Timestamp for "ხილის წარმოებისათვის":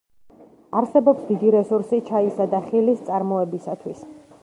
2.73-4.07